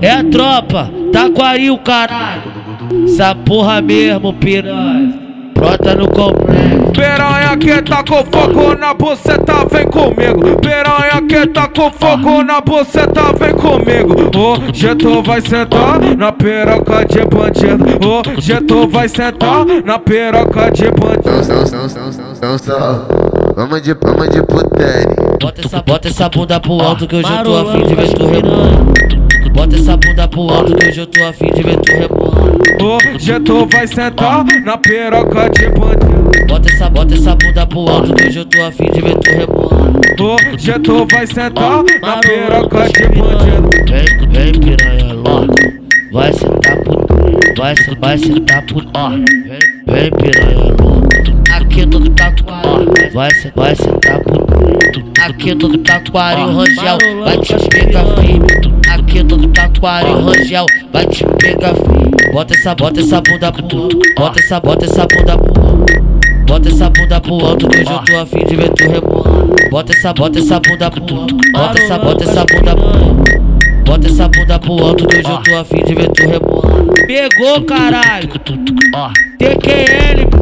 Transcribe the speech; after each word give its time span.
É 0.00 0.10
a 0.10 0.24
tropa, 0.24 0.90
Taquari 1.12 1.70
o 1.70 1.78
caralho. 1.78 2.42
Essa 3.04 3.34
porra 3.34 3.80
mesmo, 3.80 4.32
piranha. 4.32 5.28
Brota 5.54 5.92
no 5.96 6.06
complexo. 6.08 6.92
Piranha 6.92 7.56
que 7.58 7.82
tá 7.82 8.04
com 8.04 8.24
fogo 8.24 8.76
na 8.76 8.94
buceta, 8.94 9.66
vem 9.68 9.86
comigo. 9.88 10.56
Piranha 10.60 11.20
que 11.28 11.46
tá 11.48 11.66
com 11.66 11.90
fogo 11.90 12.44
na 12.44 12.60
buceta, 12.60 13.32
vem 13.36 13.54
comigo. 13.54 14.30
Hoje 14.38 14.94
tu 14.94 15.20
vai 15.20 15.40
sentar 15.40 16.00
na 16.16 16.30
piroca 16.30 17.04
de 17.04 17.24
bandido. 17.24 18.08
Hoje 18.36 18.60
tu 18.60 18.86
vai 18.86 19.08
sentar 19.08 19.66
na 19.84 19.98
piroca 19.98 20.70
de 20.70 20.90
bandido. 20.92 21.44
São, 21.44 21.66
são, 21.66 21.88
são, 21.88 22.12
são, 22.12 22.34
são, 22.36 22.58
são. 22.58 23.06
Vamos 23.56 23.82
de, 23.82 23.94
vamos 23.94 24.28
de. 24.30 24.40
Bota 25.40 25.60
essa, 25.64 25.82
bota 25.82 26.08
essa 26.08 26.28
bunda 26.28 26.60
pro 26.60 26.80
alto 26.80 27.06
que 27.06 27.16
hoje 27.16 27.32
eu 27.32 27.42
tô 27.42 27.56
afim 27.56 27.84
de 27.84 27.94
ver 27.96 28.12
tu 28.14 28.26
rebolando. 28.26 28.67
Pro 30.38 30.54
alto 30.54 30.76
que 30.76 30.86
hoje 30.88 31.00
eu 31.00 31.06
tô 31.08 31.24
afim 31.24 31.50
de 31.50 31.64
ver 31.64 31.76
tu 31.80 31.90
rebolando. 31.90 32.58
Hoje 32.80 33.40
tu 33.40 33.66
vai 33.66 33.88
sentar 33.88 34.44
na 34.64 34.78
piroca 34.78 35.50
de 35.50 35.66
bandido. 35.70 36.46
Bota 36.46 36.70
essa, 36.72 36.88
bota 36.88 37.14
essa 37.14 37.34
bunda 37.34 37.66
pro 37.66 37.80
alto 37.88 38.14
que 38.14 38.28
hoje 38.28 38.38
eu 38.38 38.44
tô 38.44 38.62
afim 38.62 38.88
de 38.92 39.00
ver 39.00 39.16
tu 39.16 39.30
rebolando. 39.30 39.98
Hoje 40.54 40.78
tu 40.78 41.06
vai 41.10 41.26
sentar 41.26 41.82
na 42.00 42.18
piroca 42.18 42.84
de 42.88 43.18
bandido. 43.18 43.68
Vem, 43.88 44.28
vem 44.28 44.52
piranha 44.52 45.12
louca, 45.12 45.72
vai 46.12 46.32
sentar 46.32 46.76
pro 46.84 47.04
vai, 47.56 47.74
vai 47.98 48.18
sentar 48.18 48.62
pro 48.62 48.78
Vem, 48.78 49.58
vem 49.88 50.10
piranha 50.12 50.72
louca, 50.80 51.56
aqui 51.56 51.84
todo 51.84 52.08
tatuário, 52.10 53.12
vai, 53.12 53.34
se- 53.34 53.52
vai 53.56 53.74
sentar 53.74 54.20
pro 54.20 54.46
Aqui 55.20 55.56
todo 55.56 55.76
tatuário 55.78 56.46
Rangel, 56.52 56.98
vai 57.24 57.38
te 57.38 57.68
pegar 57.70 58.04
firme. 58.20 58.77
Tatuário 59.68 60.24
Rangel, 60.24 60.66
vai 60.92 61.04
te 61.06 61.24
pegar 61.38 61.74
firme. 61.74 62.32
Bota 62.32 62.54
essa, 62.54 62.74
bota 62.74 63.00
essa 63.00 63.20
bunda 63.20 63.52
pro 63.52 63.82
alto, 63.82 63.98
bota 64.16 64.40
essa, 64.40 64.60
bota 64.60 64.84
essa 64.86 65.06
bunda 65.06 65.36
pro 65.36 65.62
alto. 65.62 65.84
Bota 66.46 66.68
essa 66.68 66.90
bunda 66.90 67.20
pro 67.20 67.34
alto 67.34 67.68
que 67.68 67.80
hoje 67.80 67.92
eu 67.92 67.98
tô 68.04 68.18
afim 68.18 68.46
de 68.46 68.56
ver 68.56 68.70
tu 68.70 68.88
rebolando. 68.88 69.54
Bota 69.70 69.92
essa, 69.92 70.14
bota 70.14 70.38
essa 70.38 70.60
bunda 70.60 70.90
pro 70.90 71.16
alto. 71.16 71.36
Bota 71.52 71.78
essa, 71.78 71.98
bota 71.98 72.24
essa 72.24 72.44
bunda 72.46 72.74
pro 72.74 72.86
alto. 72.86 73.24
Bota 73.84 74.06
essa 74.06 74.28
bunda 74.28 74.58
pro 74.58 74.72
alto 74.72 75.06
que 75.06 75.18
hoje 75.18 75.30
eu 75.30 75.42
tô 75.42 75.56
afim 75.56 75.84
de 75.84 75.94
ver 75.94 76.08
tu 76.12 76.26
rebolando. 76.26 76.92
Pegou, 77.06 77.62
caralho. 77.62 78.28
TQL, 79.38 80.37